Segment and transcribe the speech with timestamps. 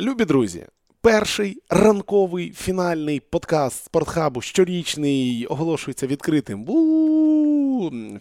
[0.00, 0.66] Любі друзі,
[1.00, 6.64] перший ранковий фінальний подкаст спортхабу щорічний оголошується відкритим.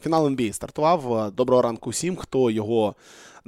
[0.03, 1.31] Фінал NBA стартував.
[1.31, 2.95] Доброго ранку всім, хто його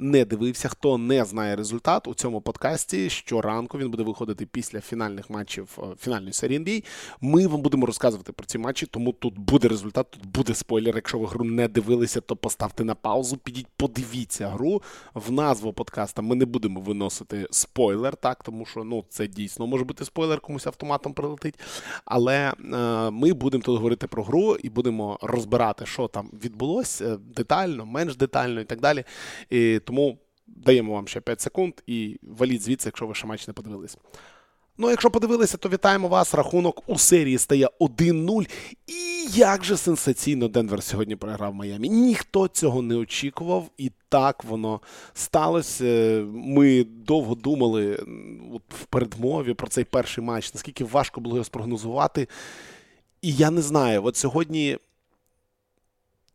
[0.00, 3.10] не дивився, хто не знає результат у цьому подкасті.
[3.10, 6.84] Щоранку він буде виходити після фінальних матчів е, фінальної серії NBA.
[7.20, 10.94] Ми вам будемо розказувати про ці матчі, тому тут буде результат, тут буде спойлер.
[10.94, 14.82] Якщо ви гру не дивилися, то поставте на паузу, підіть, подивіться гру.
[15.14, 19.84] В назву подкаста ми не будемо виносити спойлер, так тому що ну це дійсно може
[19.84, 21.54] бути спойлер, комусь автоматом прилетить.
[22.04, 27.18] Але е, ми будемо тут говорити про гру і будемо розбирати, що там відбулося е,
[27.36, 29.04] детально, менш детально і так далі.
[29.50, 33.54] І тому даємо вам ще 5 секунд і валіть звідси, якщо ви ще матч не
[33.54, 33.96] подивились.
[34.78, 36.34] Ну, якщо подивилися, то вітаємо вас.
[36.34, 38.48] Рахунок у серії стає 1-0.
[38.86, 41.88] І як же сенсаційно Денвер сьогодні програв Майамі.
[41.88, 44.80] Ніхто цього не очікував, і так воно
[45.14, 46.24] сталося.
[46.32, 47.94] Ми довго думали
[48.52, 52.28] от, в передмові про цей перший матч, наскільки важко було його спрогнозувати.
[53.22, 54.78] І я не знаю, от сьогодні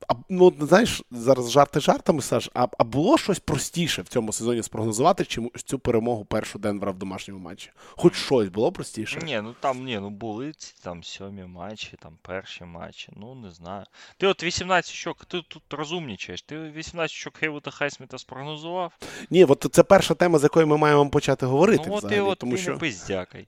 [0.07, 4.63] а, ну, знаєш, зараз жарти жартами, Саш, а а було щось простіше в цьому сезоні
[4.63, 7.71] спрогнозувати, чим цю перемогу першу Денвера в домашньому матчі?
[7.97, 9.19] Хоч щось було простіше?
[9.23, 13.51] Ні, ну там ні, ну були ці там сьомі матчі, там перші матчі, ну не
[13.51, 13.85] знаю.
[14.17, 18.93] Ти от 18 очок, ти тут розумнічаєш, ти 18 очок Хейвута Хайсміта спрогнозував?
[19.29, 21.83] Ні, от це перша тема, з якої ми маємо почати говорити.
[21.87, 22.71] Ну, от взагалі, ти от тому ти що...
[22.71, 23.47] не пиздякай.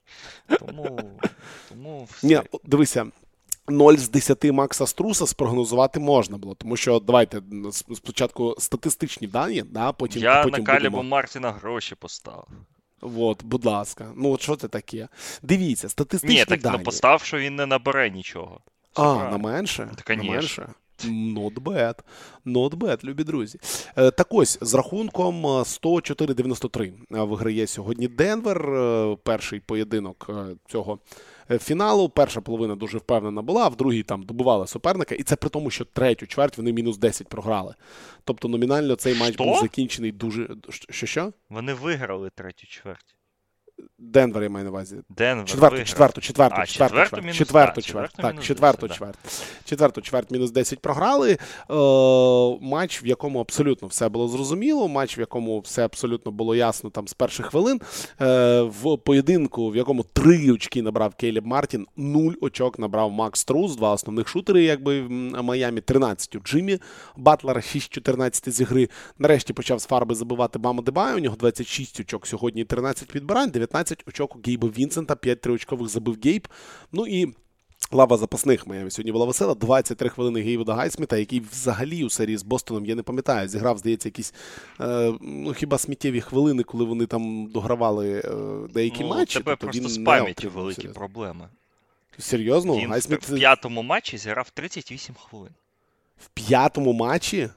[0.59, 1.19] Тому,
[1.69, 2.27] тому все.
[2.27, 3.05] Ні, дивися,
[3.67, 7.41] 0 з 10 Макса Струса спрогнозувати можна було, тому що давайте
[7.95, 11.09] спочатку статистичні дані, да, потім Я потім на Калібу будемо...
[11.09, 12.45] Мартіна гроші поставив.
[13.01, 14.11] От, будь ласка.
[14.15, 15.07] Ну, от що це таке?
[15.41, 16.77] Дивіться, статистичні Ні, так дані.
[16.77, 18.61] Не постав, що він не набере нічого.
[18.93, 19.31] Все А, правильно.
[19.31, 19.89] на менше?
[19.95, 20.67] Так, на менше?
[21.05, 21.95] Not bad.
[22.45, 23.59] Not bad, любі друзі.
[23.97, 28.69] Е, Так ось, з рахунком е, 104-93 е, виграє сьогодні Денвер.
[28.73, 30.33] Е, Перший поєдинок е,
[30.67, 30.99] цього
[31.51, 32.09] е, фіналу.
[32.09, 35.15] Перша половина дуже впевнена була, а в другій там добували суперника.
[35.15, 37.75] І це при тому, що третю чверть вони мінус 10 програли.
[38.23, 39.43] Тобто номінально цей матч Що?
[39.43, 40.49] був закінчений дуже.
[40.89, 41.33] Що що?
[41.49, 43.16] Вони виграли третю чверть.
[43.99, 44.97] Денвер я маю на увазі.
[45.09, 47.35] Денвер Четверту, четверту, четверту, четверту, четверту чверть.
[47.37, 48.95] четверту четверту Так, четверту 10, да.
[48.95, 49.15] чверть.
[49.65, 51.31] Четверту чверть мінус 10 програли.
[51.31, 51.37] Е,
[52.61, 54.87] матч, в якому абсолютно все було зрозуміло.
[54.87, 57.81] Матч, в якому все абсолютно було ясно там з перших хвилин.
[58.21, 63.75] Е, в поєдинку, в якому три очки набрав Кейліб Мартін, нуль очок набрав Макс Струс,
[63.75, 65.09] два основних шутери, якби в
[65.41, 66.79] Майамі, 13 у Джиммі
[67.17, 68.89] Батлера, 6-14 з ігри.
[69.17, 71.15] Нарешті почав з фарби забивати Бем Адебай.
[71.15, 76.17] У нього 26 очок сьогодні, 13 підбирань, 19 очок у Гейба Вінсента, 5 триочкових забив
[76.23, 76.47] Гейб.
[76.91, 77.33] Ну і
[77.91, 79.55] Лава запасних Майами сьогодні була весела.
[79.55, 84.07] 23 хвилини Гейвуда Гайсміта, який взагалі у серії з Бостоном, я не пам'ятаю, зіграв, здається,
[84.09, 84.33] якісь
[84.81, 89.33] е, ну, хіба сміттєві хвилини, коли вони там догравали е, деякі ну, матчі.
[89.39, 90.99] тебе тобто просто він з не пам'яттю великі серйозно.
[90.99, 91.47] проблеми.
[92.19, 92.77] Серйозно?
[92.77, 95.51] Він Гайсміт в п'ятому матчі зіграв 38 хвилин.
[96.17, 97.49] в п'ятому матчі?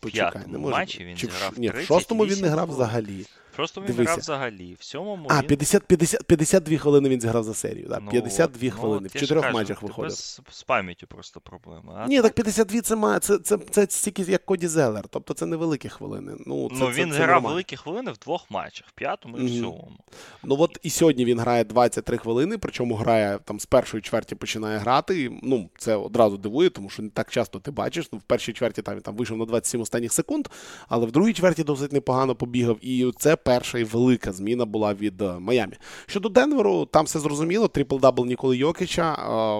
[0.00, 2.48] В п'ятому не може матчі він Чи в, зіграв ш- ні, в шостому він не
[2.48, 2.74] грав хвилин.
[2.86, 3.26] взагалі.
[3.56, 4.02] Просто він Дивися.
[4.10, 4.76] грав взагалі.
[4.80, 5.46] В сьомому А, він...
[5.46, 7.86] 50, 50, 52 хвилини він зіграв за серію.
[7.88, 7.98] Да?
[8.00, 9.00] Ну, 52 от, хвилини.
[9.02, 10.10] Ну, в я ж чотирьох кажу, матчах тебе виходив.
[10.10, 11.94] З, з пам'яттю просто проблема.
[12.04, 13.18] А Ні, так 52 це має.
[13.18, 15.04] Це, це, це, стільки, як Коді Зелер.
[15.10, 16.32] Тобто це невеликі хвилини.
[16.46, 17.48] Ну, це, ну, це, він це грав нормально.
[17.48, 19.60] великі хвилини в двох матчах, в п'ятому і в Мгм.
[19.60, 19.98] сьомому.
[20.42, 24.78] Ну от і сьогодні він грає 23 хвилини, причому грає там з першої чверті починає
[24.78, 25.22] грати.
[25.22, 28.08] І, ну, це одразу дивує, тому що не так часто ти бачиш.
[28.12, 30.48] Ну, в першій чверті там він там вийшов на 27 останніх секунд,
[30.88, 32.78] але в другій чверті досить непогано побігав.
[32.82, 35.72] І це перша і велика зміна була від е, Майамі.
[36.06, 37.66] Щодо Денверу, там все зрозуміло.
[37.66, 39.12] Трипл-дабл Ніколи Йокича,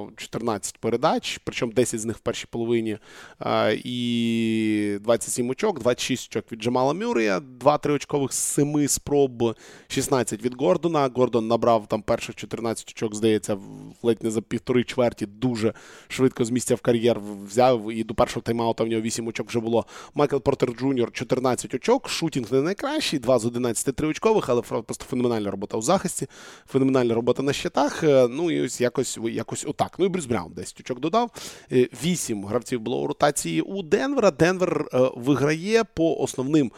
[0.09, 2.99] е, 14 передач, причому 10 з них в першій половині.
[3.41, 9.57] е, І 27 очок, 26 очок від Джамала Мюррея, 2-3 очкових з 7 спроб,
[9.89, 11.11] 16 від Гордона.
[11.15, 13.59] Гордон набрав там перших 14 очок, здається,
[14.03, 15.27] ледь не за півтори чверті.
[15.27, 15.73] Дуже
[16.09, 17.93] швидко з місця в кар'єр взяв.
[17.93, 19.87] І до першого тайм-аута в нього 8 очок вже було.
[20.15, 22.09] Майкл Портер Джуніор 14 очок.
[22.09, 26.27] Shooting не найкращий, 2 з 11 триочкових, але просто феноменальна робота у захисті,
[26.67, 28.05] феноменальна робота на щитах.
[28.05, 29.97] Е, Ну і ось якось, якось отак.
[29.99, 31.31] Ну і Брюс Браун 10 очок додав.
[31.73, 34.31] Е, Вісім гравців було у ротації у Денвера.
[34.31, 36.73] Денвер е, виграє по основним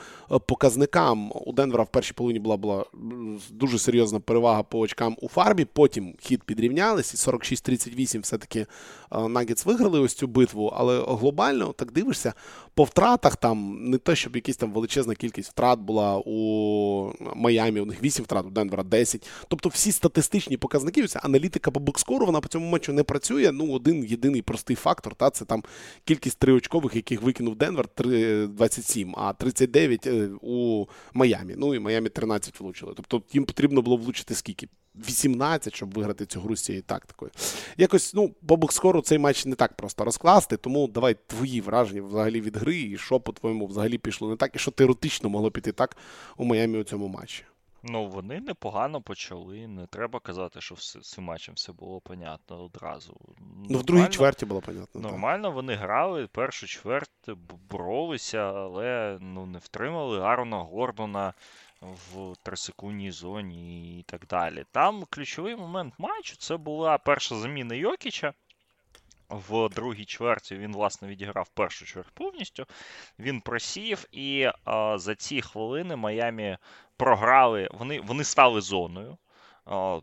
[0.46, 1.32] показникам.
[1.34, 2.84] У Денвера в першій половині була, була
[3.50, 5.64] дуже серйозна перевага по очкам у фарбі.
[5.64, 8.66] Потім Хіт підрівнялись, і 46-38 все-таки
[9.28, 10.72] Нагетс виграли ось цю битву.
[10.76, 12.34] Але глобально так дивишся,
[12.74, 16.32] по втратах там не те, щоб якась там величезна кількість втрат була у
[17.36, 17.80] Майамі.
[17.80, 19.28] У них 8 втрат, у Денвера 10.
[19.48, 23.50] Тобто всі статистичні показники, ось аналітика по бокскору, вона по цьому матчу не працює.
[23.52, 25.64] Ну, один єдиний простий фактор, та це там
[26.04, 31.54] кількість триочкових, яких викинув Денвер, три- 27, а 39 е, у Майамі.
[31.58, 32.92] Ну і Майамі 13 влучили.
[32.96, 34.68] Тобто їм потрібно було влучити скільки?
[34.94, 37.30] 18, щоб виграти цю гру з цією тактикою.
[37.76, 42.40] Якось, ну, по бокскору цей матч не так просто розкласти, тому давай твої враження взагалі
[42.40, 45.96] від гри, і що, по-твоєму, взагалі пішло не так, і що теоретично могло піти так
[46.36, 47.44] у Майамі у цьому матчі.
[47.84, 49.66] Ну, вони непогано почали.
[49.66, 53.20] Не треба казати, що з цим матчем все було понятно одразу.
[53.70, 55.00] Ну, в другій чверті було понятно.
[55.00, 55.54] Нормально так.
[55.54, 57.30] вони грали, першу чверть
[57.70, 61.32] боролися, але ну, не втримали Арона Гордона
[61.82, 64.64] в трисекундній зоні і так далі.
[64.70, 68.32] Там ключовий момент матчу це була перша заміна Йокіча.
[69.28, 72.66] В другій чверті він, власне, відіграв першу чверть повністю.
[73.18, 76.58] Він просів, і а, за ці хвилини Майамі
[76.96, 79.18] програли, вони вони стали зоною.
[79.64, 80.00] А,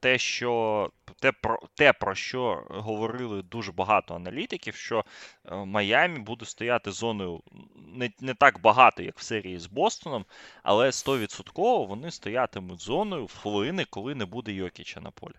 [0.00, 0.90] те, що
[1.20, 5.04] те, про те, про що говорили дуже багато аналітиків, що
[5.44, 7.42] е, Майамі буде стояти зоною
[7.74, 10.24] не не так багато, як в серії з Бостоном,
[10.62, 15.34] але 100% вони стоятимуть зоною в хвилини, коли не буде Йокіча на полі.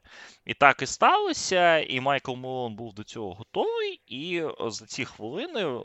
[0.46, 4.02] І так і сталося, і Майкл Мелон був до цього готовий.
[4.08, 5.82] І е, за ці хвилини е,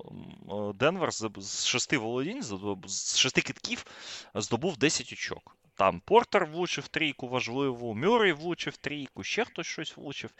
[0.74, 2.42] Денвер з шести володінь,
[2.86, 3.84] з шести китків
[4.34, 5.56] здобув 10 очок.
[5.74, 10.30] Там Портер влучив трійку важливу, Мюррей влучив трійку, ще хтось щось влучив.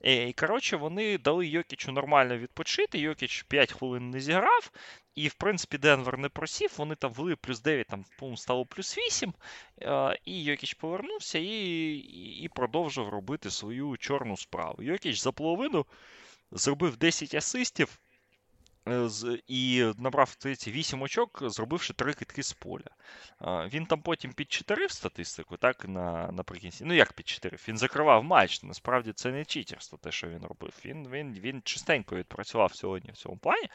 [0.00, 2.98] І, коротше, вони дали Йокічу нормально відпочити.
[2.98, 4.70] Йокіч 5 хвилин не зіграв.
[5.14, 8.98] І, в принципі, Денвер не просів, вони там вели плюс 9, там, по-моєму, стало плюс
[8.98, 9.34] 8.
[10.24, 11.94] І Йокіч повернувся і,
[12.42, 14.82] і продовжив робити свою чорну справу.
[14.82, 15.86] Йокіч за половину
[16.50, 17.98] зробив 10 асистів.
[18.88, 19.08] Е,
[19.46, 22.90] і набрав ці 8 очок, зробивши 3 китки з поля.
[23.40, 26.84] Він там потім підчитерив статистику, так, на, наприкінці.
[26.84, 27.64] Ну, як підчитерив?
[27.68, 28.62] Він закривав матч.
[28.62, 30.72] Насправді це не читерство, те, що він робив.
[30.84, 33.68] Він він, він чистенько відпрацював сьогодні в цьому плані.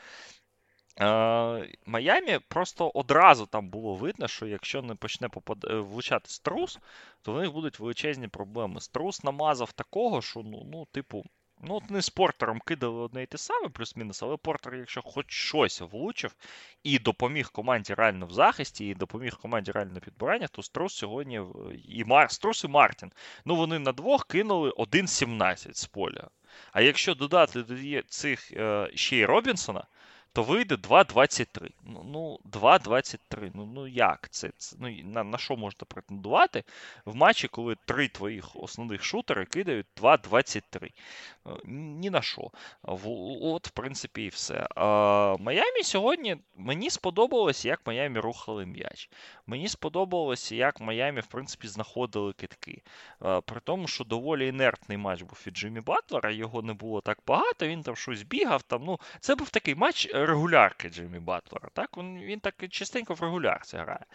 [1.85, 5.65] Майамі просто одразу там було видно, що якщо не почне попад...
[5.69, 6.79] Е, влучати струс,
[7.21, 8.81] то в них будуть величезні проблеми.
[8.81, 11.23] Струс намазав такого, що, ну, ну типу.
[11.65, 15.25] Ну, от вони з Портером кидали одне і те саме, плюс-мінус, але Портер, якщо хоч
[15.31, 16.35] щось влучив
[16.83, 21.41] і допоміг команді реально в захисті, і допоміг команді реально підбирання, то Струс сьогодні
[21.87, 22.31] і Мар...
[22.31, 23.11] Струс і Мартін.
[23.45, 26.29] Ну, вони на двох кинули 1-17 з поля.
[26.71, 29.83] А якщо додати до цих е, ще й Робінсона,
[30.33, 31.69] то вийде 2,23.
[31.83, 33.51] Ну, ну 2,23.
[33.53, 34.51] Ну ну як це?
[34.57, 36.63] це ну, На на що можна претендувати
[37.05, 40.91] в матчі, коли три твоїх основних шутери кидають 2,23?
[41.65, 42.51] Ні на що.
[43.41, 44.67] От, в принципі, і все.
[45.39, 49.09] Майамі сьогодні мені сподобалось, як Майамі рухали м'яч.
[49.47, 52.81] Мені сподобалося, як Майамі, в принципі, знаходили китки.
[53.45, 57.67] При тому, що доволі інертний матч був від Джиммі Батлера, його не було так багато,
[57.67, 58.61] він там щось бігав.
[58.61, 61.69] Там, ну, Це був такий матч регулярки Джиммі Батлера.
[61.73, 61.97] Так?
[61.97, 64.05] Він він так частенько в регулярці грає.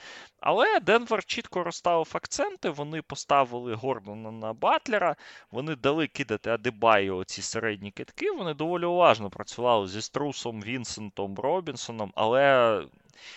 [0.40, 5.16] Але Денвер чітко розставив акценти, вони поставили Гордона на Батлера,
[5.50, 12.12] вони дали кидати Адебаю оці середні кидки, вони доволі уважно працювали зі Струсом, Вінсентом, Робінсоном,
[12.14, 12.82] але.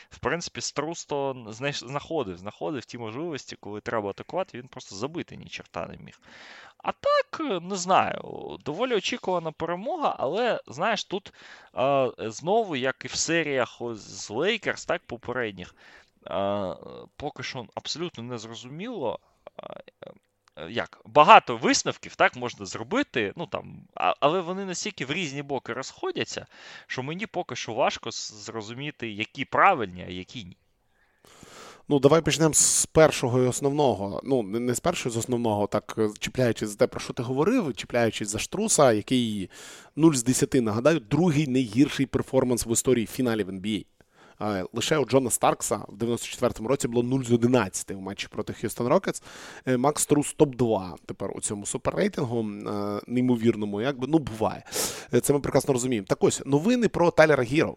[0.09, 5.45] В принципі, Струс то знаходив, знаходив ті можливості, коли треба атакувати, він просто забити ні
[5.45, 6.19] черта не міг.
[6.77, 11.33] А так, не знаю, доволі очікувана перемога, але, знаєш, тут
[11.73, 15.75] а, знову, як і в серіях з Лейкерс, так попередніх,
[16.25, 16.75] а,
[17.15, 19.19] поки що абсолютно не зрозуміло.
[19.63, 19.83] Е,
[20.69, 26.45] як багато висновків так можна зробити, ну там, але вони настільки в різні боки розходяться,
[26.87, 30.57] що мені поки що важко зрозуміти, які правильні, а які ні.
[31.89, 34.21] Ну, давай почнемо з першого і основного.
[34.23, 37.73] Ну, не з першого з основного, так е, чіпляючись за те, про що ти говорив,
[37.75, 39.49] чіпляючись за штруса, який
[39.95, 43.85] 0 з 10, нагадаю, другий найгірший перформанс в історії фіналів NBA.
[44.73, 48.87] Лише у Джона Старкса в 94-му році було 0 з 11 у матчі проти Х'юстон
[48.87, 49.23] Рокетс.
[49.65, 54.63] Е, Макс Струс топ-2 тепер у цьому суперрейтингу, е, неймовірному, якби ну буває.
[55.13, 56.07] Е, це ми прекрасно розуміємо.
[56.09, 57.75] Так ось новини про Тайлера Гіро.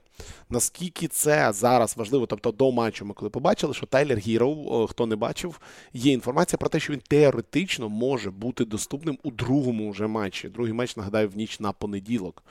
[0.51, 2.27] Наскільки це зараз важливо?
[2.27, 5.61] Тобто до матчу ми коли побачили, що Тайлер Гіро, хто не бачив,
[5.93, 10.49] є інформація про те, що він теоретично може бути доступним у другому вже матчі.
[10.49, 12.43] Другий матч, нагадаю, в ніч на понеділок.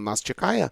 [0.00, 0.70] Нас чекає.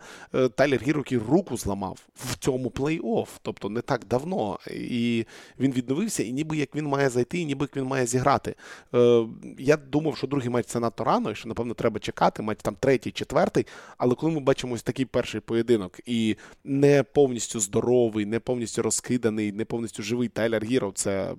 [0.55, 4.59] Тайлер Гіро, який руку зламав в цьому плей-офф, тобто не так давно.
[4.71, 5.25] І
[5.61, 8.55] він відновився, і ніби як він має зайти, і ніби як він має зіграти.
[8.95, 9.27] Е,
[9.59, 12.77] Я думав, що другий матч це надто рано, і що, напевно, треба чекати, матч там
[12.81, 13.67] третій, четвертий.
[13.99, 19.53] Але коли ми бачимо ось такий перший поєдинок, і не повністю здоровий, не повністю розкиданий,
[19.53, 21.35] не повністю живий Тайлер Гіров, це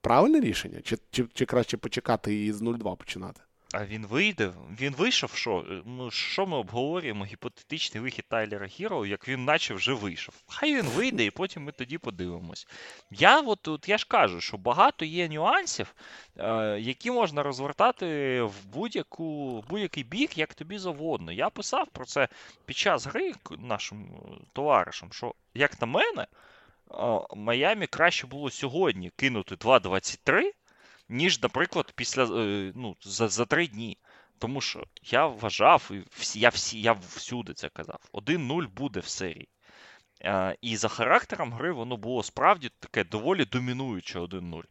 [0.00, 0.80] правильне рішення?
[0.82, 3.40] Чи, чи, Чи краще почекати і з 0-2 починати?
[3.76, 4.52] А він вийде.
[4.80, 5.82] Він вийшов, що?
[5.86, 7.24] Ну, що ми обговорюємо?
[7.24, 10.34] Гіпотетичний вихід Тайлера Хіро, як він наче вже вийшов.
[10.48, 12.66] Хай він вийде, і потім ми тоді подивимось.
[13.10, 15.94] Я от, от я ж кажу, що багато є нюансів,
[16.36, 21.32] е, які можна розвертати в будь-яку, будь-який бік, як тобі завгодно.
[21.32, 22.28] Я писав про це
[22.66, 24.08] під час гри нашим
[24.52, 26.26] товаришам, що, як на мене,
[27.36, 30.50] Майамі краще було сьогодні кинути 2-23,
[31.08, 33.98] ніж, наприклад, після е, ну, за за три дні.
[34.38, 38.00] Тому що я вважав, і всі, я всі, я всюди це казав.
[38.12, 39.48] 1-0 буде в серії.
[40.60, 44.62] І за характером гри воно було справді таке доволі домінуюче 1-0.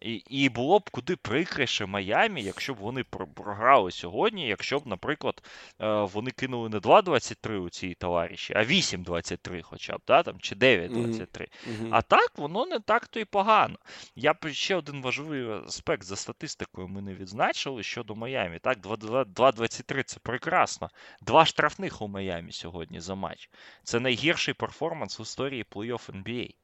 [0.00, 3.04] І і було б куди прикріше Майамі, якщо б вони
[3.34, 5.42] програли сьогодні, якщо б, наприклад,
[5.80, 10.54] е, вони кинули не 2-23 у цій товариші, а 8-23 хоча б, да, там, чи
[10.54, 10.88] 9-23.
[10.90, 11.88] Mm-hmm.
[11.90, 13.78] А так воно не так то і погано.
[14.16, 18.58] Я б ще один важливий аспект за статистикою ми не відзначили щодо Майамі.
[18.58, 20.88] Так, 2-23 це прекрасно.
[21.22, 23.50] Два штрафних у Майамі сьогодні за матч.
[23.84, 26.54] Це найгірший перформанс в історії плей-офф NBA.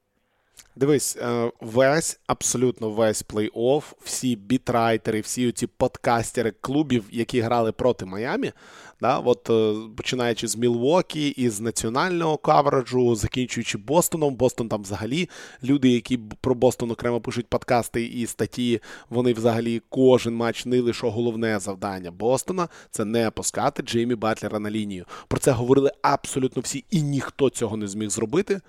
[0.77, 8.05] Дивись, е, весь абсолютно весь плей-офф, всі бітрайтери, всі ці подкастери клубів, які грали проти
[8.05, 8.51] Майамі,
[9.01, 14.35] да, от е, починаючи з Мілвокі і з національного кавереджу, закінчуючи Бостоном.
[14.35, 15.29] Бостон там взагалі
[15.63, 21.11] люди, які про Бостон окремо пишуть подкасти і статті, вони взагалі кожен матч нили, що
[21.11, 25.05] головне завдання Бостона це не пускати Джеймі Батлера на лінію.
[25.27, 28.61] Про це говорили абсолютно всі, і ніхто цього не зміг зробити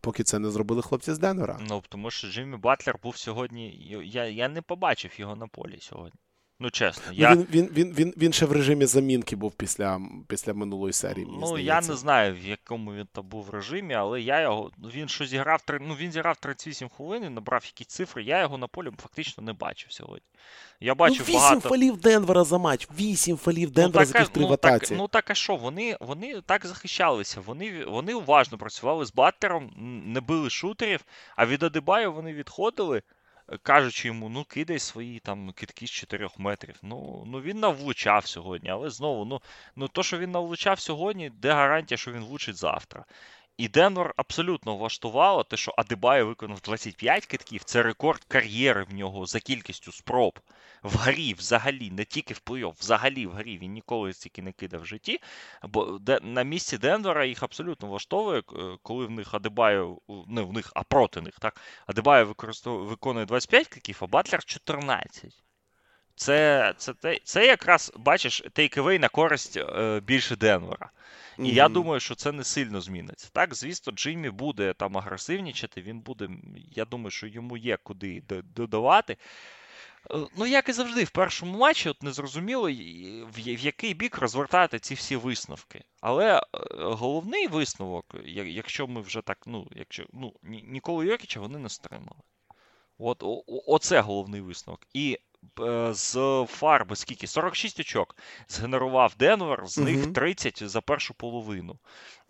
[0.00, 1.58] поки це не зробили хлопці з Денвера.
[1.68, 3.70] Ну, тому що Джиммі Батлер був сьогодні.
[4.04, 6.20] Я я не побачив його на полі сьогодні.
[6.60, 7.02] Ну, чесно.
[7.08, 7.34] Ну, я...
[7.34, 11.26] Він він, він, він, він ще в режимі замінки був після після минулої серії.
[11.26, 11.74] Мені ну, здається.
[11.74, 14.70] я не знаю, в якому він там був режимі, але я його.
[14.94, 18.22] Він що зіграв ну, він зіграв 38 хвилин і набрав якісь цифри.
[18.22, 20.26] Я його на полі фактично не бачив сьогодні.
[20.80, 21.68] Я бачив ну, 8 багато...
[21.68, 22.88] фалів Денвера за матч.
[22.98, 24.56] 8 фалів Денвера ну, за яких три ну, в.
[24.56, 25.56] Так, ну так а що?
[25.56, 27.40] Вони вони так захищалися.
[27.40, 29.72] Вони вони уважно працювали з баттером,
[30.06, 31.04] не били шутерів,
[31.36, 33.02] а від Адебаю вони відходили
[33.62, 36.76] кажучи йому, ну кидай свої там китки з 4 метрів.
[36.82, 39.40] Ну ну він навлучав сьогодні, але знову, ну
[39.76, 43.04] ну то, що він навлучав сьогодні, де гарантія, що він влучить завтра.
[43.58, 47.64] І Денвер абсолютно влаштувало те, що Адебай виконав 25 кидків.
[47.64, 50.40] Це рекорд кар'єри в нього за кількістю спроб
[50.82, 54.80] в грі взагалі, не тільки в плей-офф, взагалі в грі він ніколи стільки не кидав
[54.80, 55.20] в житті.
[55.62, 58.42] Бо на місці Денвера їх абсолютно влаштовує,
[58.82, 62.34] коли в них Адебаю, не в них, а проти них, так, Адебаю
[62.64, 65.47] виконує 25 кидків, а Батлер 14.
[66.18, 70.90] Це це, це, це якраз, бачиш, takeaway на користь е, більше Денвера.
[71.38, 71.52] І mm-hmm.
[71.52, 73.28] я думаю, що це не сильно зміниться.
[73.32, 76.28] Так, звісно, Джиммі буде там агресивнічати, він буде.
[76.74, 78.22] Я думаю, що йому є куди
[78.56, 79.16] додавати.
[80.10, 82.70] Е, ну, як і завжди, в першому матчі от не зрозуміло,
[83.34, 85.84] в який бік розвертати ці всі висновки.
[86.00, 86.42] Але е,
[86.78, 92.20] головний висновок, якщо ми вже так, ну, якщо ну, ніколи Йокіча вони не стримали.
[92.98, 94.86] От, о, Оце головний висновок.
[94.94, 95.18] І
[95.90, 97.26] з фарби скільки?
[97.26, 98.16] 46 очок
[98.48, 101.78] згенерував Денвер, з них 30 за першу половину.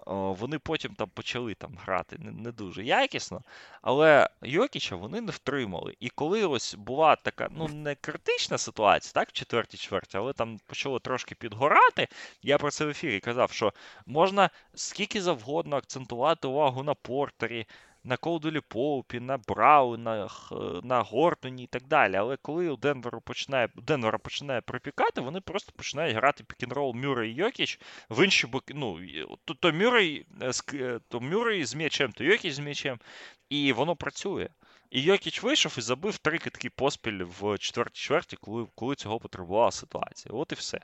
[0.08, 3.42] Е, вони потім там почали там грати не, не дуже якісно,
[3.82, 5.96] але Йокіча вони не втримали.
[6.00, 10.58] І коли ось була така, ну не критична ситуація, так, в четвертій чверті, але там
[10.66, 12.08] почало трошки підгорати.
[12.42, 13.72] Я про це в ефірі казав, що
[14.06, 17.66] можна скільки завгодно акцентувати увагу на портері,
[18.08, 20.28] на Колдвеллі-Поупі, на Брауна,
[20.82, 22.16] на Гордоні і так далі.
[22.16, 27.34] Але коли у Денверу починає Денвера починає припікати, вони просто починають грати pick-and-roll Мюррей і
[27.34, 28.74] Йокіч в інші боки.
[28.74, 28.98] Ну,
[29.44, 32.98] то, то Мюррей, е, е, то Мюррей з м'ячем, то Йокіч з м'ячем,
[33.50, 34.48] і воно працює.
[34.90, 39.70] І Йокіч вийшов і забив три китки поспіль в четвертій чверті, коли коли цього потребувала
[39.70, 40.34] ситуація.
[40.34, 40.80] От і все.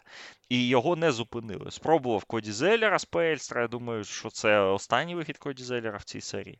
[0.48, 1.70] І його не зупинили.
[1.70, 3.62] Спробував Коді Зеллера Спельстра.
[3.62, 6.58] Я думаю, що це останній вихід Коді Зеллера в цій серії.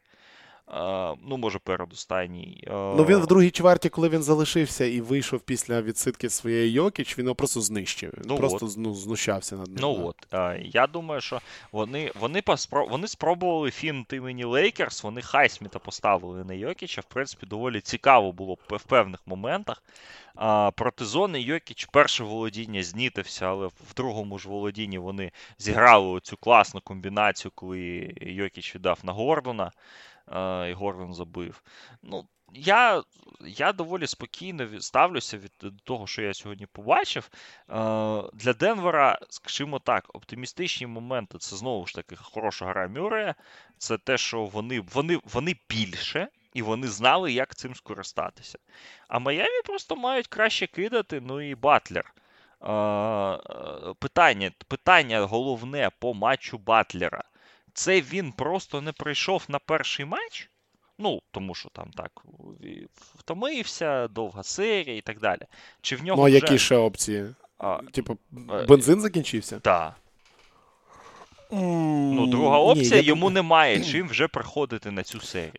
[1.26, 2.64] Ну, може, передостанній.
[2.70, 7.26] Ну, він в другій чверті, коли він залишився і вийшов після відсидки своєї Йокіч, він
[7.26, 8.12] його просто знищив.
[8.24, 8.74] Ну, просто от.
[8.76, 9.78] ну, знущався над ним.
[9.80, 10.38] Ну да.
[10.38, 10.60] от.
[10.62, 11.40] Я думаю, що
[11.72, 12.86] вони вони, поспро...
[12.86, 17.00] вони спробували фінт імені Лейкерс, вони Хайсміта поставили на Йокіча.
[17.00, 19.82] В принципі, доволі цікаво було в певних моментах.
[20.34, 26.36] А, Проти зони Йокіч перше володіння знітився, але в другому ж володінні вони зіграли цю
[26.36, 29.72] класну комбінацію, коли Йокіч віддав на Гордона
[30.68, 31.62] і Гордон забив.
[32.02, 33.02] Ну, я
[33.40, 37.30] я доволі спокійно ставлюся від того, що я сьогодні побачив.
[38.34, 43.34] Для Денвера, скажімо так, оптимістичні моменти це знову ж таки хороша гра Мюрея.
[43.78, 46.28] Це те, що вони, вони, вони більше.
[46.54, 48.58] І вони знали, як цим скористатися.
[49.08, 51.20] А Майамі просто мають краще кидати.
[51.20, 52.14] Ну і Батлер.
[53.98, 57.24] питання, питання головне по матчу Батлера.
[57.74, 60.50] Це він просто не прийшов на перший матч.
[60.98, 62.10] Ну, тому що там так
[63.18, 65.40] втомився, довга серія і так далі.
[65.80, 66.34] Чи в нього Ну, а вже...
[66.34, 67.26] які ще опції?
[67.58, 68.18] А, Типу,
[68.50, 69.60] е, бензин закінчився?
[69.60, 69.94] Так.
[71.52, 73.32] Ну, друга опція Ні, йому я...
[73.32, 75.52] немає чим вже приходити на цю серію.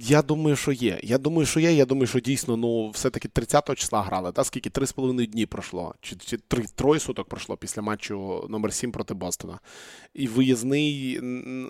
[0.00, 1.00] Я думаю, що є.
[1.02, 1.72] Я думаю, що є.
[1.72, 4.70] Я думаю, що дійсно, ну, все-таки 30 числа грали, та скільки?
[4.70, 6.36] Три з половиною дні пройшло, чи чи
[6.74, 9.58] троє суток пройшло після матчу номер 7 проти Бостона.
[10.14, 11.18] І виїзний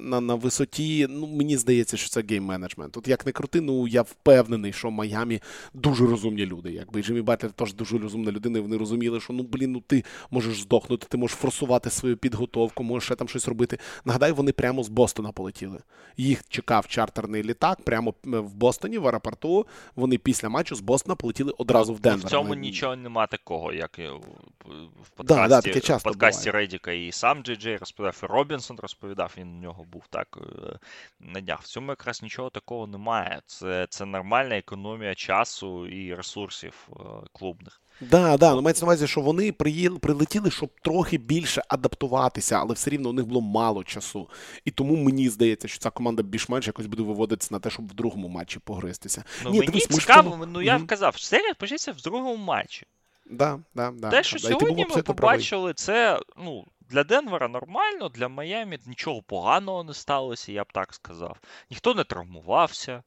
[0.02, 2.90] на на висоті, ну, мені здається, що це game management.
[2.90, 5.40] Тут як не крути, ну я впевнений, що Майамі
[5.74, 6.72] дуже розумні люди.
[6.72, 10.04] Якби Джиммі Батлер теж дуже розумна людина, і вони розуміли, що ну блін, ну ти
[10.30, 13.78] можеш здохнути, ти можеш форсувати свою підготовку, можеш ще там щось робити.
[14.04, 15.78] Нагадаю, вони прямо з Бостона полетіли.
[16.16, 19.66] Їх чекав чартерний літак прямо в Бостоні, в аеропорту.
[19.96, 22.26] Вони після матчу з Бостона полетіли одразу в Денвер.
[22.26, 27.12] В цьому нічого нема такого, як в подкасті, да, да, таке в подкасті Редіка і
[27.12, 30.78] сам Джей Джей розповідав, і Робінсон розповідав, він у нього був так е,
[31.20, 31.60] на днях.
[31.62, 33.42] В цьому якраз нічого такого немає.
[33.46, 37.02] Це це нормальна економія часу і ресурсів е,
[37.32, 37.80] клубних.
[38.10, 42.74] Да, да, ну мається на увазі, що вони приїли, прилетіли, щоб трохи більше адаптуватися, але
[42.74, 44.28] все рівно у них було мало часу.
[44.64, 47.94] І тому мені здається, що ця команда більш-менш якось буде виводитися на те, щоб в
[47.94, 49.24] другому матчі погристися.
[49.44, 50.46] Ну, Ні, Мені дивись, цікаво, тому...
[50.46, 50.84] ну я mm-hmm.
[50.84, 52.86] вказав, серія почнеться в другому матчі.
[53.26, 58.28] Да, да, да, Те, що да, сьогодні ми побачили, це ну, для Денвера нормально, для
[58.28, 61.36] Майамі нічого поганого не сталося, я б так сказав.
[61.70, 63.02] Ніхто не травмувався.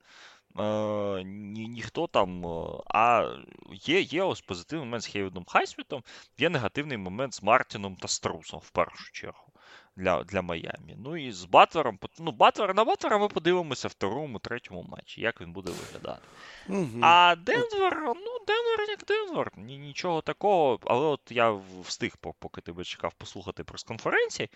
[0.59, 2.45] Е, ні, ніхто там.
[2.45, 3.35] Е, а
[3.71, 6.03] є є ось позитивний момент з Хейвудом Хайсмітом,
[6.37, 9.45] є негативний момент з Мартіном та Струсом в першу чергу
[9.95, 10.95] для для Майамі.
[10.97, 11.99] Ну і з Батлером.
[12.19, 16.21] Ну, Батлер, на Батлера ми подивимося в второму, третьому матчі, як він буде виглядати.
[16.69, 16.99] Угу.
[17.01, 19.51] А Денвер, ну, Денвер як Денвер.
[19.57, 20.79] Ні, Нічого такого.
[20.85, 24.49] Але от я встиг, поки тебе чекав послухати прес-конференції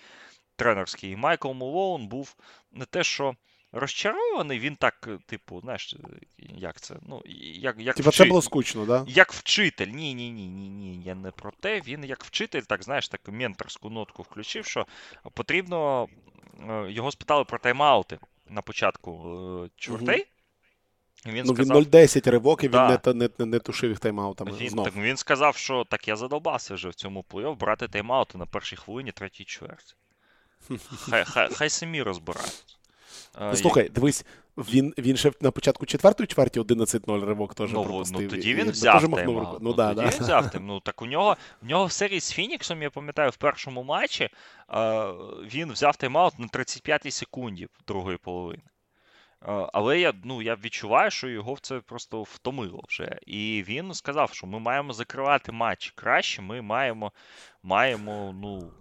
[0.56, 2.36] тренерській, Майкл Мелоун був
[2.72, 3.36] не те, що
[3.72, 5.98] розчарований, він так, е, типу, знаєш, е,
[6.40, 6.96] як це?
[7.08, 9.06] Ну, як, як Типа це було скучно, да?
[9.08, 9.88] Як вчитель.
[9.88, 11.04] Ні, ні, ні, ні, ні.
[11.04, 11.82] Я не про те.
[11.82, 14.86] Він як вчитель, так знаєш, таку менторську нотку включив, що
[15.34, 16.08] потрібно.
[16.70, 20.28] Е, його спитали про тайм-аути на початку чвертей.
[21.26, 23.02] Він ну, сказав, він 0-10 ривок, і він да.
[23.06, 24.58] не, не, не, не тушив їх тайм-аутами.
[24.58, 24.86] Він, знов.
[24.86, 28.76] Так, він сказав, що так я задовбався вже в цьому плей-офф брати тайм-аути на першій
[28.76, 29.94] хвилині третій чверті.
[31.10, 32.79] Хай хай, хай самі розбираються.
[33.42, 34.26] Ну, Слухай, дивись,
[34.58, 38.22] він він ще на початку четвертої чверті 11-0 ривок теж ну, пропустив.
[38.22, 39.28] Ну, тоді він взяв тайм-аут.
[39.28, 40.16] Ну, ну, да, тоді да.
[40.16, 40.66] він взяв тим.
[40.68, 44.30] Ну, так у нього в нього в серії з Фініксом, я пам'ятаю, в першому матчі
[45.54, 48.62] він взяв тайм-аут на 35-й секунді другої половини.
[49.74, 53.20] Але я ну, я відчуваю, що його це просто втомило вже.
[53.28, 57.12] І він сказав, що ми маємо закривати матч краще, ми маємо
[57.64, 58.72] маємо ну,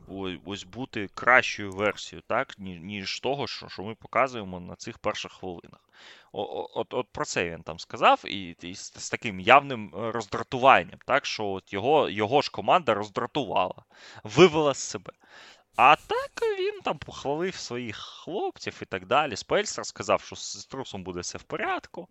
[0.45, 5.81] ось бути кращою версією, так, ніж того, що що ми показуємо на цих перших хвилинах.
[6.33, 10.99] От от, про це він там сказав, і, і з, з таким явним е, роздратуванням,
[11.07, 13.85] так, що от його його ж команда роздратувала,
[14.25, 15.13] вивела з себе.
[15.79, 19.37] А так він там похвалив своїх хлопців і так далі.
[19.37, 22.09] Спельсер сказав, що з трусом буде все в порядку,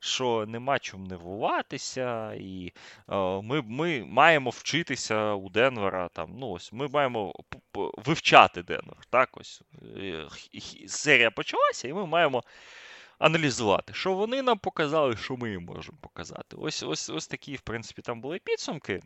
[0.00, 2.72] що нема чим нервуватися, і
[3.08, 6.08] е, ми ми маємо вчитися у Денвера.
[6.08, 7.34] Там, ну ось, Ми маємо
[7.74, 8.96] вивчати Денвер.
[9.10, 9.62] так ось.
[9.96, 10.28] Е,
[10.88, 12.42] серія почалася, і ми маємо
[13.18, 16.56] аналізувати, що вони нам показали, що ми їм можемо показати.
[16.56, 19.02] Ось ось, ось такі, в принципі, там були підсумки.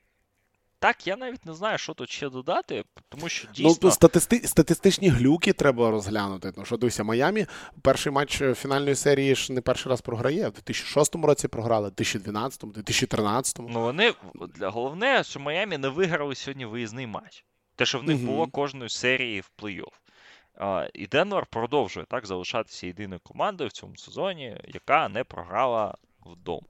[0.78, 3.78] Так, я навіть не знаю, що тут ще додати, тому що ну, дійсно.
[3.82, 4.38] Ну, статисти...
[4.38, 6.52] статистичні глюки треба розглянути.
[6.56, 7.46] Ну, що дивися, Майамі
[7.82, 10.48] перший матч фінальної серії ж не перший раз програє.
[10.48, 13.58] В 2006 році програли, в 2012, 2013.
[13.58, 14.12] Ну вони
[14.60, 17.44] головне, що Майамі не виграли сьогодні виїзний матч.
[17.76, 18.26] Те, що в них угу.
[18.26, 20.88] було кожної серії в плей-офф.
[20.94, 25.94] І Денвер продовжує так залишатися єдиною командою в цьому сезоні, яка не програла
[26.26, 26.66] вдома.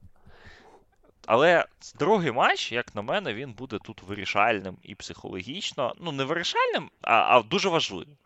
[1.27, 1.65] Але
[1.99, 5.93] другий матч, як на мене, він буде тут вирішальним і психологічно.
[5.99, 8.17] Ну, не вирішальним, а а дуже важливим.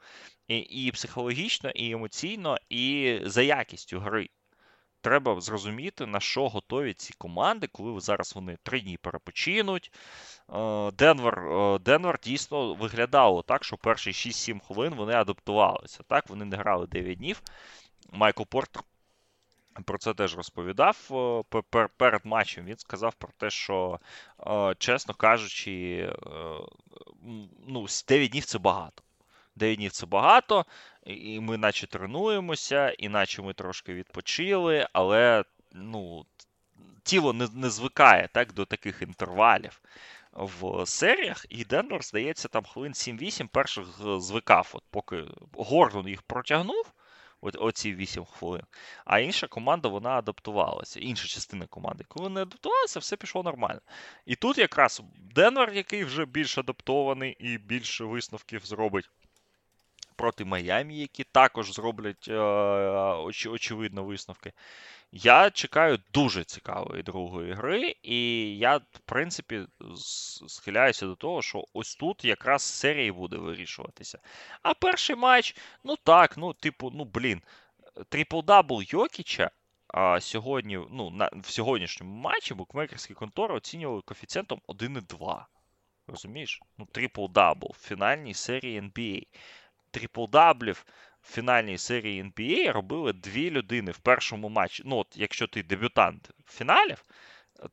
[0.47, 4.29] І, і психологічно, і емоційно, і за якістю гри.
[5.01, 9.91] Треба зрозуміти, на що готові ці команди, коли зараз вони три дні перепочинуть.
[10.53, 16.03] Е, Денвер е, Денвер дійсно виглядало так, що перші 6-7 хвилин вони адаптувалися.
[16.07, 17.41] Так, Вони не грали 9 днів.
[18.11, 18.83] Майкл Портер
[19.85, 20.97] про це теж розповідав
[21.97, 22.65] перед матчем.
[22.65, 23.99] Він сказав про те, що,
[24.77, 26.09] чесно кажучи,
[27.67, 29.03] ну, 9 днів це багато.
[29.55, 30.65] 9 днів це багато,
[31.05, 36.25] і ми наче тренуємося, іначе ми трошки відпочили, але ну,
[37.03, 39.81] тіло не не звикає так, до таких інтервалів.
[40.33, 43.85] в серіях, і Денвер, здається, там хвилин 7-8 перших
[44.17, 46.91] звикав, от поки Гордон їх протягнув.
[47.41, 48.63] Оці 8 хвилин.
[49.05, 50.99] А інша команда вона адаптувалася.
[50.99, 52.05] Інша частина команди.
[52.07, 53.81] Коли не адаптувалася, все пішло нормально.
[54.25, 55.01] І тут якраз
[55.35, 59.09] Денвер, який вже більш адаптований і більше висновків зробить
[60.21, 64.53] проти Майамі, які також зроблять е, оч, очевидно висновки.
[65.11, 68.17] Я чекаю дуже цікавої другої гри, і
[68.57, 69.61] я, в принципі,
[70.47, 74.19] схиляюся до того, що ось тут якраз серії буде вирішуватися.
[74.61, 77.41] А перший матч, ну так, ну, типу, ну блін,
[78.11, 79.51] трипл-дабл Йокіча.
[79.87, 85.45] А сьогодні, ну, на, в сьогоднішньому матчі букмекерські контори оцінювали коефіцієнтом 1,2.
[86.07, 86.61] Розумієш?
[86.77, 89.27] Ну, трипл-дабл в фінальній серії NBA.
[89.91, 90.85] Трипл-даблів
[91.21, 94.83] в фінальній серії NBA робили дві людини в першому матчі.
[94.85, 97.05] Ну, от якщо ти дебютант фіналів,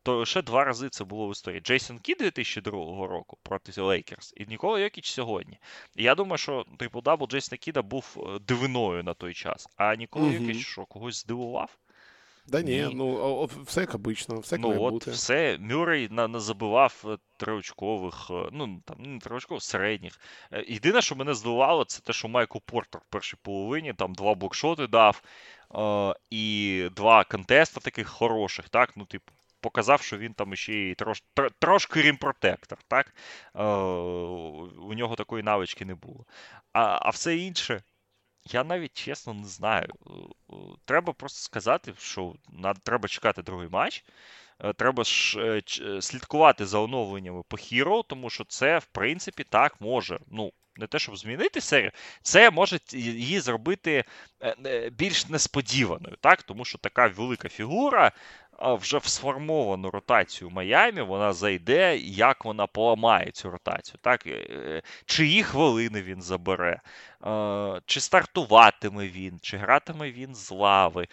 [0.02, 1.60] то лише два рази це було в історії.
[1.60, 5.58] Джейсон Кід 2002 року проти Лейкерс і Нікола Йокіч сьогодні.
[5.96, 9.68] І я думаю, що трипл-дабл Джейсона Кіда був е, дивиною на той час.
[9.76, 10.34] А Нікола угу.
[10.34, 11.78] Йокіч що когось здивував.
[12.48, 12.94] Да ні, ні.
[12.94, 15.10] ну все як обычно, все як ну, от бути.
[15.10, 15.58] все.
[15.60, 20.20] Мюррей на, на забивав е, триочкових, е, ну там не триочкових, середніх.
[20.52, 24.34] Е, єдине, що мене здивувало, це те, що Майкл Портер в першій половині там два
[24.34, 25.22] блокшоти дав
[25.74, 29.32] е, і два контеста таких хороших, так, ну, типу.
[29.60, 31.22] Показав, що він там ще й трош,
[31.58, 33.14] трошки рімпротектор, так?
[33.54, 33.62] Е,
[34.82, 36.24] у нього такої навички не було.
[36.72, 37.82] А а все інше,
[38.54, 39.88] я навіть чесно не знаю.
[40.06, 40.10] Е,
[40.50, 42.34] е, треба просто сказати, що
[42.82, 44.04] треба чекати другий матч.
[44.60, 45.62] Е, треба ж
[46.00, 50.18] слідкувати за оновленнями по Hero, тому що це, в принципі, так може.
[50.30, 51.90] Ну, не те, щоб змінити серію,
[52.22, 54.04] це може її зробити
[54.92, 56.42] більш несподіваною, так?
[56.42, 58.12] Тому що така велика фігура
[58.58, 63.98] вже в сформовану ротацію Майамі вона зайде, як вона поламає цю ротацію.
[64.02, 64.26] Так?
[64.26, 66.80] Е, е, чиї хвилини він забере,
[67.86, 71.08] чи стартуватиме він, чи гратиме він з лави,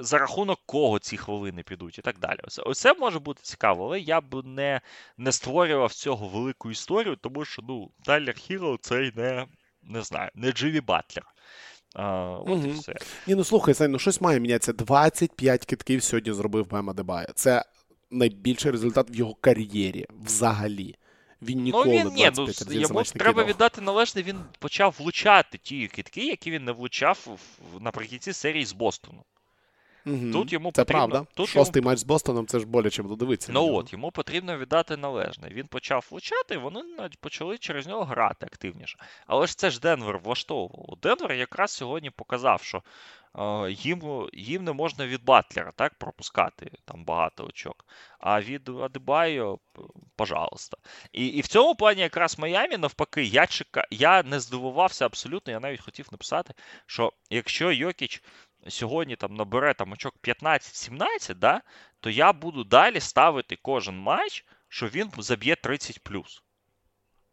[0.00, 2.38] за рахунок кого ці хвилини підуть і так далі.
[2.58, 4.80] Оце може бути цікаво, але я б не
[5.16, 9.46] не створював цього велику історію, тому що ну, Тайлер Хіро цей не
[9.82, 11.24] не знаю, не Дживі Батлер.
[11.94, 12.66] А, от угу.
[12.66, 12.94] і все.
[13.26, 14.72] Ні, ну слухай, Сань, ну щось має мінятися.
[14.72, 17.28] 25 китків сьогодні зробив Бема Дебая.
[17.34, 17.64] Це
[18.10, 20.96] найбільший результат в його кар'єрі взагалі.
[21.42, 25.58] Він ну, ніколи ну, він, 25 ні, ну, йому треба віддати належне, він почав влучати
[25.58, 27.38] ті китки, які він не влучав
[27.80, 29.24] наприкінці серії з Бостону.
[30.06, 30.32] Угу.
[30.32, 31.08] Тут йому Це потрібно...
[31.08, 31.30] правда.
[31.34, 31.90] Тут Шостий йому...
[31.90, 33.52] матч з Бостоном це ж боляче було дивитися.
[33.52, 35.48] Ну от, йому потрібно віддати належне.
[35.48, 36.82] Він почав влучати, вони
[37.20, 38.98] почали через нього грати активніше.
[39.26, 40.98] Але ж це ж Денвер влаштовував.
[41.02, 42.82] Денвер якраз сьогодні показав, що
[43.38, 47.84] е, їм їм не можна від Батлера так, пропускати там багато очок.
[48.18, 49.58] А від Адебайо,
[50.16, 50.76] пожалуйста.
[51.12, 53.84] І і в цьому плані якраз Майамі, навпаки, я чека...
[53.90, 55.52] я не здивувався абсолютно.
[55.52, 56.54] Я навіть хотів написати,
[56.86, 58.22] що якщо Йокіч
[58.68, 61.62] сьогодні там набере там очок 15-17, да,
[62.00, 66.00] то я буду далі ставити кожен матч, що він заб'є 30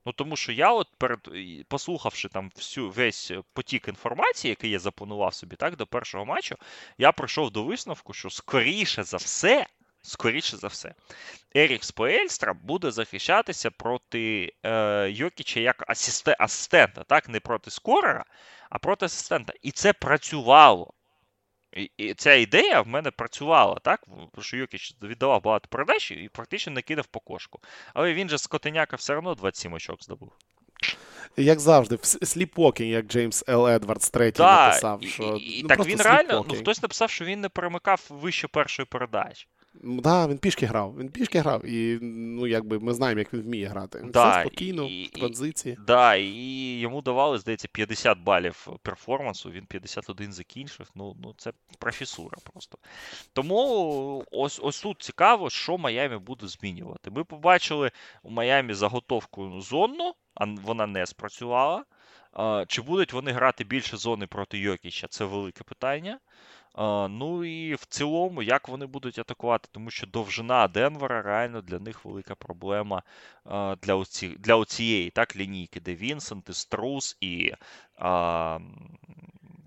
[0.05, 1.29] Ну, тому що я, от перед
[1.67, 6.55] послухавши там всю весь потік інформації, який я запланував собі так, до першого матчу,
[6.97, 9.65] я прийшов до висновку, що скоріше за все,
[10.01, 10.93] скоріше за все,
[11.55, 18.25] Ерік Споельстра буде захищатися проти е, Йокіча як асисте, асистента, так, не проти скорера,
[18.69, 19.53] а проти асистента.
[19.61, 20.93] І це працювало.
[21.73, 24.03] І, і ця ідея в мене працювала, так?
[24.41, 27.59] що Йокіч віддавав багато передач і практично не кидав по кошку.
[27.93, 30.31] Але він же з Котеняка все одно 27 очок здобув.
[31.37, 33.67] Як завжди, сліпокінг, як Джеймс Л.
[33.67, 35.03] Едвардс третій да, написав.
[35.03, 35.23] що...
[35.23, 39.47] І, ну, Так він реально, ну хтось написав, що він не перемикав вище першої передачі.
[39.81, 40.95] Так, да, він пішки грав.
[40.97, 44.05] Він пішки грав, і ну, якби ми знаємо, як він вміє грати.
[44.13, 45.75] Да, Все спокійно, і, в транзиції.
[45.75, 50.89] Так, да, і йому давали, здається, 50 балів перформансу, він 51 закінчив.
[50.95, 52.77] Ну, ну це професура просто.
[53.33, 57.11] Тому ось ось тут цікаво, що Майамі буде змінювати.
[57.11, 57.91] Ми побачили
[58.23, 61.83] у Майамі заготовку зонну, а вона не спрацювала.
[62.67, 65.07] Чи будуть вони грати більше зони проти Йокіча?
[65.07, 66.19] Це велике питання.
[67.09, 72.05] Ну і в цілому, як вони будуть атакувати, тому що довжина Денвера реально для них
[72.05, 73.03] велика проблема
[73.81, 77.53] для оці, для оцієї так, лінійки, де Вінсент, і Струс і.
[77.97, 78.59] А,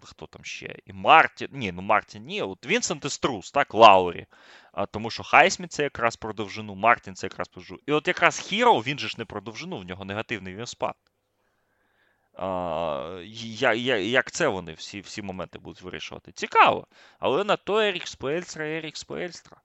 [0.02, 0.76] Хто там ще?
[0.86, 1.48] І Мартін.
[1.52, 2.42] Ні, ну Мартін ні.
[2.42, 4.26] От Вінсент і Струс, так, Лаурі.
[4.72, 7.80] А, Тому що Хайсміт це якраз про довжину, Мартін це якраз про довжину.
[7.86, 10.94] І от якраз Хіро, він же ж не про довжину, в нього негативний він спад.
[10.96, 11.09] А,
[12.38, 16.32] я, я, Як це вони всі всі моменти будуть вирішувати?
[16.32, 16.86] Цікаво.
[17.18, 19.56] Але на то Ерік Спельстра, Ерік Спельстра.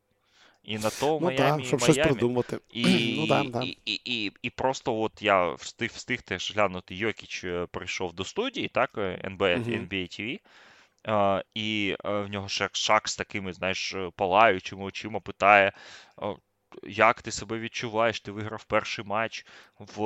[0.65, 2.11] І на то Ну Майамі, так, щоб і щось Майамі.
[2.11, 2.59] придумати.
[2.69, 2.85] І,
[3.17, 3.61] Ну да, да.
[3.61, 8.25] і, і, і, і просто от я встиг, встиг теж глянути, Йокіч е, прийшов до
[8.25, 9.71] студії, так, NBA, Мгм.
[9.73, 10.39] NBA TV,
[11.07, 15.71] е, і е, в нього Шак, Шак з такими, знаєш, е, палаючими очима питає,
[16.83, 18.19] як ти себе відчуваєш?
[18.21, 19.45] Ти виграв перший матч
[19.79, 20.01] в,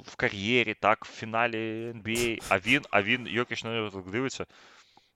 [0.00, 4.46] в кар'єрі, так, в фіналі NBA, а він, а він, Йокіч на нього так дивиться.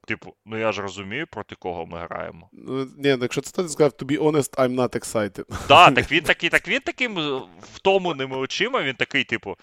[0.07, 2.49] Типу, ну я ж розумію, проти кого ми граємо.
[2.53, 5.67] Ну, Ні, ну, якщо це ти сказав, to be honest, I'm not excited.
[5.69, 7.43] Да, так він такий, так він таким
[7.75, 9.57] втомленими очима, він такий, типу,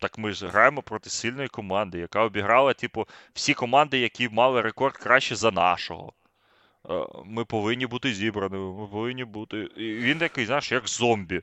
[0.00, 4.96] так ми ж граємо проти сильної команди, яка обіграла, типу, всі команди, які мали рекорд
[4.96, 6.12] краще за нашого.
[6.90, 9.58] Е, Ми повинні бути зібраними, ми повинні бути.
[9.76, 11.40] І він такий, знаєш, як зомбі.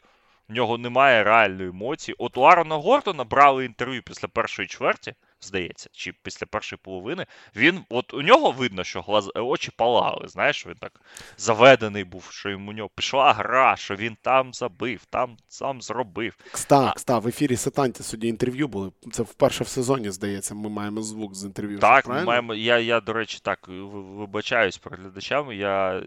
[0.50, 2.16] В нього немає реальної емоції.
[2.20, 7.26] От у Арона Гордона брали інтерв'ю після першої чверті, здається, чи після першої половини.
[7.56, 11.02] Він, от у нього видно, що глаз, очі палали, знаєш, він так
[11.38, 16.38] заведений був, що йому у нього пішла гра, що він там забив, там сам зробив.
[16.52, 18.92] Кста, А- кста, в ефірі Сетанті сьогодні інтерв'ю були.
[19.12, 21.80] Це вперше в сезоні, здається, ми маємо звук з інтерв'ю.
[21.80, 22.56] Так, ми маємо.
[22.56, 25.56] Я, я, до речі, так вибачаюсь перед глядачами.
[25.56, 26.04] Я е,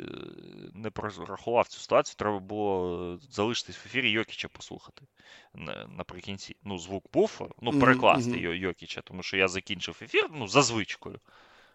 [0.74, 2.14] не прорахував цю ситуацію.
[2.18, 5.02] Треба було е, залишитись в ефірі Йокіча послухати
[5.98, 6.56] наприкінці.
[6.64, 8.30] Ну, звук був, ну, перекласти.
[8.30, 11.18] Йо- Йокіча, тому що я закінчив ефір, ну, за звичкою.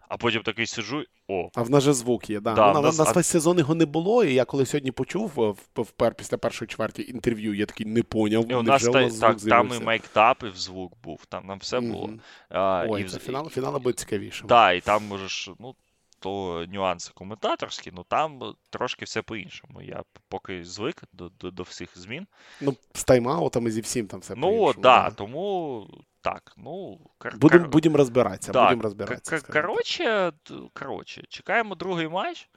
[0.08, 2.52] А потім такий сиджу, о, А в нас же звук є, да.
[2.54, 4.90] Да, ну, на, нас- нас а- весь сезон його не було, і я коли сьогодні
[4.90, 8.82] почув е, в, впер, після першої чверті інтерв'ю, я такий не поняв, і у нас,
[8.82, 12.06] та, у нас так, там і мейктап, і в звук був, там, там все було.
[12.06, 12.20] Мгм.
[12.48, 14.44] А, Ой, і, це фінал, фінали буде цікавіше.
[14.48, 15.74] Да, і там можеш, ну,
[16.22, 19.82] то нюанси коментаторські, ну там трошки все по-іншому.
[19.82, 22.26] Я поки звик до, до, до всіх змін.
[22.60, 25.86] Ну, з тайм-аутами зі всім там все ну, по-іншому, да, тому
[26.20, 27.00] так, ну.
[27.18, 29.36] Кар- Будемо кар- будем розбиратися, да, будемо розбиратися.
[29.36, 30.32] кар- коротше,
[30.72, 32.48] коротше, чекаємо другий матч.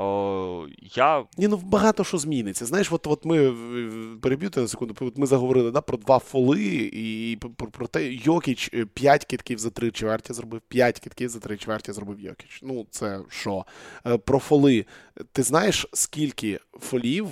[0.00, 2.66] О, я Ні, ну багато що зміниться.
[2.66, 4.94] Знаєш, от, от ми в- переб'ю на секунду.
[5.00, 9.70] От ми заговорили да, про два фоли і про, про те, Йокіч 5 китків за
[9.70, 12.60] три чверті зробив, 5 китків за три чверті зробив Йокіч.
[12.62, 13.64] Ну, це що?
[14.06, 14.86] Е, Про фоли.
[15.32, 17.26] Ти знаєш, скільки фолів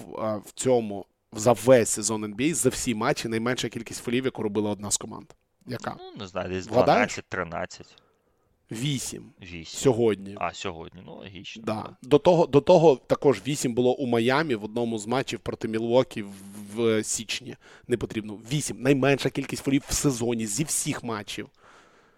[0.47, 4.91] в цьому за весь сезон NBA, за всі матчі, найменша кількість фолів, яку робила одна
[4.91, 5.27] з команд?
[5.67, 5.97] Яка?
[5.99, 7.19] ну, не знаю, десь Вгадаєш?
[7.33, 7.81] 12-13,
[8.73, 9.65] Вісім 8.
[9.65, 10.37] сьогодні.
[10.41, 11.63] А, сьогодні, ну, логічно.
[11.67, 11.97] Да.
[12.03, 16.23] До того, до того також 8 було у Майамі в одному з матчів проти Мілуокі
[16.23, 16.33] в,
[16.75, 17.57] в січні.
[17.89, 18.39] Не потрібно.
[18.53, 18.83] 8.
[18.83, 21.49] Найменша кількість фолів в сезоні зі всіх матчів.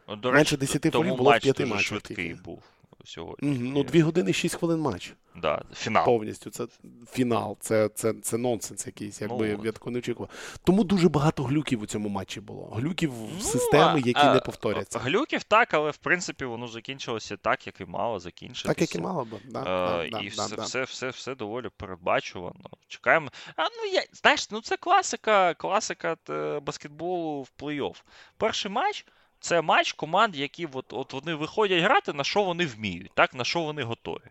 [0.08, 2.62] Ну, до менше речі, 10 тому фолів було в матч п'яти дуже матчах швидкий був
[3.08, 3.58] сьогодні.
[3.58, 5.14] Ну, І- 2 години 6 хвилин матч.
[5.36, 6.04] да, фінал.
[6.04, 6.50] Повністю.
[6.50, 6.66] Це
[7.12, 7.56] фінал.
[7.60, 10.30] Це, це, це нонсенс якийсь, якби Ну, я такого не очікував.
[10.64, 12.66] Тому дуже багато глюків у цьому матчі було.
[12.74, 14.98] Глюків в Ну, системи, які а- не повторяться.
[14.98, 18.68] Глюків так, але в принципі воно закінчилося так, як і мало закінчитися.
[18.68, 19.38] Так, як і мало би.
[19.44, 20.62] Да, Е, да, і да, все, да.
[20.62, 22.70] все, все, все доволі передбачувано.
[22.88, 23.28] Чекаємо.
[23.56, 28.02] А ну я знаєш, ну це класика, класика е, баскетболу в плей-офф.
[28.36, 29.06] Перший матч
[29.40, 33.44] це матч команд, які от, от вони виходять грати, на що вони вміють, так, на
[33.44, 34.30] що вони готові.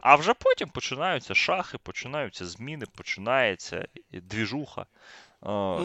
[0.00, 4.86] А вже потім починаються шахи, починаються зміни, починається двіжуха.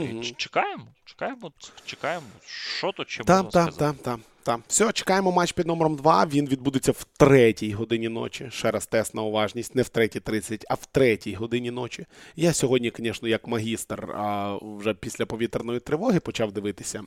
[0.01, 1.51] І чекаємо, чекаємо,
[1.85, 3.97] чекаємо, що тут ще Так, можна так, сказати.
[4.03, 4.59] так, так, так.
[4.67, 6.25] Все, чекаємо матч під номером 2.
[6.25, 8.49] Він відбудеться в третій годині ночі.
[8.51, 12.05] Ще раз тест на уважність, не в третій 30, а в третій годині ночі.
[12.35, 17.03] Я сьогодні, звісно, як магістр, а вже після повітряної тривоги почав дивитися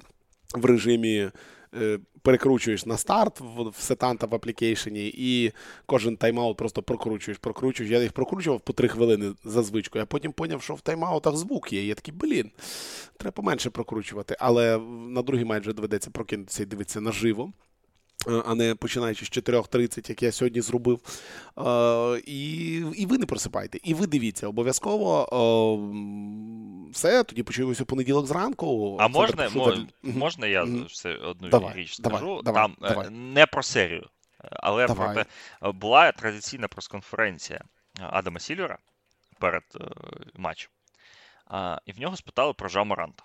[0.58, 1.30] в режимі.
[1.74, 5.52] е, Перекручуєш на старт в, сетанта в аплікейшені, і
[5.86, 7.92] кожен тайм-аут просто прокручуєш, прокручуєш.
[7.92, 11.72] Я їх прокручував по три хвилини за звичкою, а потім поняв, що в тайм-аутах звук
[11.72, 11.86] є.
[11.86, 12.50] Я такий, блін,
[13.16, 14.36] треба поменше прокручувати.
[14.40, 17.52] Але на другий майже доведеться прокинутися і дивитися наживо.
[18.28, 21.00] Е, А не починаючи з 4.30, як я сьогодні зробив.
[21.58, 23.78] Е, І, і ви не просипайте.
[23.82, 25.28] І ви дивіться обов'язково.
[25.32, 28.96] Е, Все, тоді почуємося у понеділок зранку.
[29.00, 32.42] А Олександр, можна, прошу мо- за- можна я все одну Давай, річ давай, скажу?
[32.42, 33.10] давай, Там давай.
[33.10, 34.08] не про серію,
[34.38, 35.14] але Давай.
[35.14, 35.30] проте
[35.62, 37.60] е, була традиційна прес-конференція
[38.00, 38.78] Адама Сільвера
[39.38, 39.62] перед
[40.36, 40.70] матчем.
[41.86, 43.24] І в нього спитали про Жа Моранта.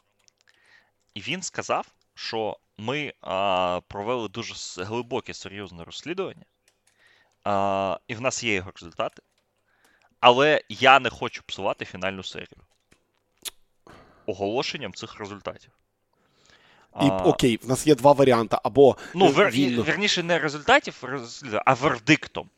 [1.14, 1.86] І він сказав,
[2.18, 6.46] що ми а, провели дуже глибоке серйозне розслідування,
[7.44, 9.22] а, і в нас є його результати.
[10.20, 12.62] Але я не хочу псувати фінальну серію
[14.26, 15.72] оголошенням цих результатів.
[17.02, 18.58] І А, окей, в нас є два варіанти.
[18.64, 19.82] Або Ну, е, вер, він...
[19.82, 21.04] верніше, не результатів
[21.66, 22.50] а вердиктом,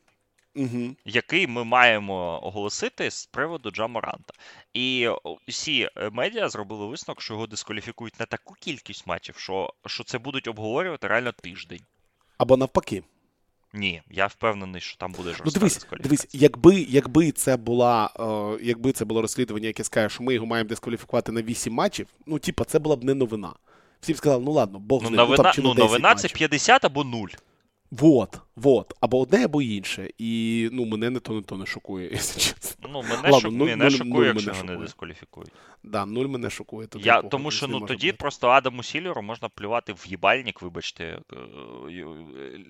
[0.56, 0.96] Угу.
[1.04, 4.34] який ми маємо оголосити з приводу Джаморанта.
[4.74, 5.08] І
[5.48, 10.18] усі е, медіа зробили висновок, що його дискваліфікують на таку кількість матчів, що, що це
[10.18, 11.80] будуть обговорювати реально тиждень.
[12.38, 13.02] Або навпаки.
[13.72, 18.64] Ні, я впевнений, що там буде жорстка Ну дивись, дивись, якби якби це була, е,
[18.64, 22.38] якби це було розслідування, яке скаже, що ми його маємо дискваліфікувати на 8 матчів, ну
[22.38, 23.52] типа, це була б не новина.
[24.00, 26.14] Всі б сказали, ну ладно, Бог Ну, з ним, новина, там, чи ну, 10 новина
[26.14, 26.38] це матчів.
[26.38, 27.28] 50 або 0.
[27.90, 28.94] Вот, вот.
[29.00, 30.10] Або одне, або інше.
[30.18, 32.88] І ну, мене не то, не то не шокує, якщо чесно.
[32.92, 33.52] Ну, мене, Ладно, шок...
[33.52, 34.78] нуль- мене нуль- шокує, нуль якщо мене шокує.
[34.78, 35.52] дискваліфікують.
[35.82, 36.86] Да, нуль мене шокує.
[36.86, 38.16] Тут Я, такого тому що ну тоді бути.
[38.18, 41.04] просто Адаму Сіллеру можна плювати в їбальник, вибачте.
[41.04, 41.36] е,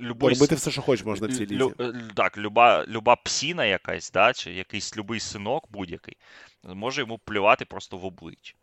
[0.00, 0.34] Любой...
[0.34, 1.56] Робити все, що хочеш можна в цій лізі.
[1.56, 1.74] Лю...
[2.14, 6.16] Так, люба, люба псіна якась, да, чи якийсь любий синок будь-який,
[6.64, 8.54] може йому плювати просто в обличчя.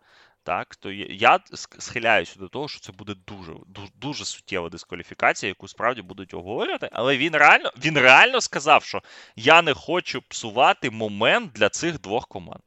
[0.48, 1.40] Так, то я-
[1.80, 6.90] схиляюся до того, що це буде дуже, дуже, дуже суттєва дискваліфікація, яку справді будуть обговорювати.
[6.92, 9.02] Але він реально, він реально сказав, що
[9.36, 12.62] я не хочу псувати момент для цих двох команд.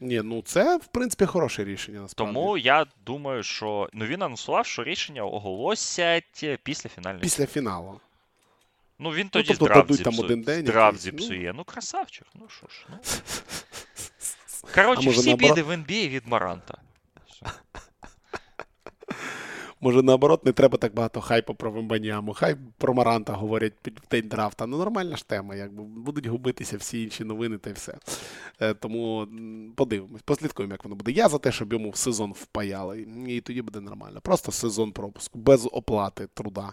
[0.00, 2.00] Ні, ну це в принципі хороше рішення.
[2.00, 2.34] Насправді.
[2.34, 7.22] Тому я думаю, що ну він анонсував, що рішення оголосять після фінальної.
[7.22, 8.00] після фіналу.
[8.98, 10.26] Ну він тоді тобто здравт дадуть там зіпсує.
[10.26, 11.26] один день Здравт якийсь, ну.
[11.28, 11.52] зіпсує.
[11.52, 12.86] Ну, красавчик, ну що ж.
[12.88, 12.96] Ну.
[14.74, 16.78] Коротше, всі біди в NBA від Маранта.
[19.80, 22.32] Може, наоборот, не треба так багато хайпу про Вембаняму.
[22.32, 24.66] Хай про Маранта говорять під день драфта.
[24.66, 27.98] Ну, нормальна ж тема, якби будуть губитися всі інші новини та й все.
[28.60, 29.28] Е, тому
[29.76, 31.12] подивимось, послідкуємо, як воно буде.
[31.12, 34.20] Я за те, щоб йому в сезон впаяли, і тоді буде нормально.
[34.20, 36.72] Просто сезон пропуску, без оплати труда.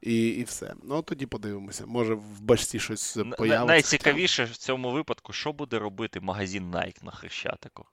[0.00, 0.74] І, і все.
[0.82, 1.86] Ну тоді подивимося.
[1.86, 3.64] Може в бачці щось появиться.
[3.64, 7.84] Найцікавіше в цьому випадку, що буде робити магазин Nike на Хрещатику,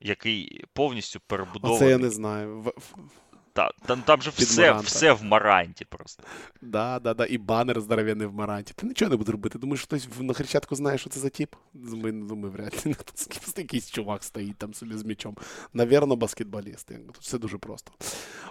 [0.00, 1.76] який повністю перебудований.
[1.76, 2.72] Оце я не знаю.
[3.58, 4.86] Та, там, там же все, Маранта.
[4.86, 6.22] все в Маранті просто.
[6.62, 8.72] Да, да, да, і банер здоровенний в Маранті.
[8.76, 9.58] Ти нічого не будеш робити.
[9.58, 11.54] Думаєш, хтось на Хрещатку знає, що це за тип?
[11.74, 12.94] Думаю, думаю, вряд ли.
[13.40, 15.36] Просто якийсь чувак стоїть там собі з м'ячом.
[15.72, 16.88] Навірно, баскетболіст.
[16.88, 17.92] Тут все дуже просто.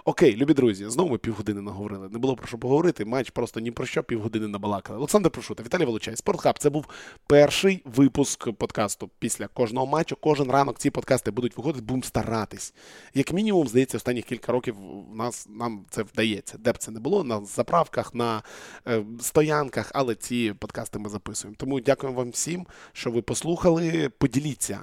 [0.04, 2.08] Окей, любі друзі, знову ми півгодини наговорили.
[2.08, 3.04] Не було про що поговорити.
[3.04, 4.98] Матч просто ні про що півгодини набалакали.
[4.98, 6.58] Олександр Прошута, Віталій Волочай, Спортхаб.
[6.58, 6.86] Це був
[7.26, 9.10] перший випуск подкасту.
[9.18, 12.74] Після кожного матчу, кожен ранок ці подкасти будуть виходити, будемо старатись.
[13.14, 14.76] Як мінімум, здається, останніх кілька років
[15.12, 16.58] в нас нам це вдається.
[16.58, 18.42] Де б це не було, на заправках, на
[18.88, 21.56] е, стоянках, але ці подкасти ми записуємо.
[21.58, 24.08] Тому дякуємо вам всім, що ви послухали.
[24.18, 24.82] Поділіться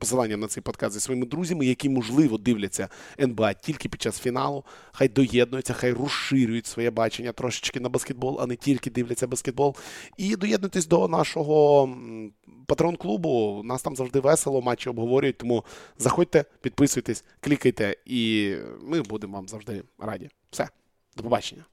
[0.00, 2.88] посиланням на цей подкаст зі своїми друзями, які, можливо, дивляться
[3.20, 4.64] НБА тільки під час фіналу.
[4.92, 9.76] Хай доєднуються, хай розширюють своє бачення трошечки на баскетбол, а не тільки дивляться баскетбол.
[10.16, 11.88] І доєднуйтесь до нашого
[12.66, 13.62] патрон-клубу.
[13.64, 15.38] Нас там завжди весело, матчі обговорюють.
[15.38, 15.64] Тому
[15.98, 20.30] заходьте, підписуйтесь, клікайте, і ми будемо вам завжди раді.
[20.50, 20.68] Все,
[21.16, 21.64] до побачення.